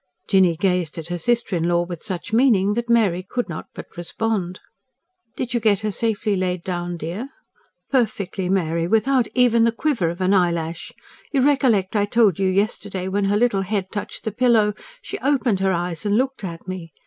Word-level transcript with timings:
Jinny 0.27 0.55
gazed 0.55 0.97
at 0.97 1.09
her 1.09 1.19
sister 1.19 1.55
in 1.55 1.65
law 1.67 1.83
with 1.85 2.01
such 2.01 2.33
meaning 2.33 2.73
that 2.73 2.89
Mary 2.89 3.21
could 3.21 3.47
not 3.47 3.67
but 3.75 3.95
respond. 3.95 4.59
"Did 5.35 5.53
you 5.53 5.59
get 5.59 5.81
her 5.81 5.91
safely 5.91 6.35
laid 6.35 6.63
down, 6.63 6.97
dear?" 6.97 7.29
"Perfectly, 7.91 8.49
Mary! 8.49 8.87
Without 8.87 9.27
even 9.35 9.63
the 9.63 9.71
quiver 9.71 10.09
of 10.09 10.19
an 10.19 10.33
eyelash. 10.33 10.91
You 11.31 11.41
recollect, 11.45 11.95
I 11.95 12.05
told 12.05 12.39
you 12.39 12.47
yesterday 12.47 13.07
when 13.09 13.25
her 13.25 13.37
little 13.37 13.61
head 13.61 13.91
touched 13.91 14.23
the 14.23 14.31
pillow, 14.31 14.73
she 15.03 15.19
opened 15.19 15.59
her 15.59 15.71
eyes 15.71 16.03
and 16.03 16.17
looked 16.17 16.43
at 16.43 16.67
me. 16.67 16.91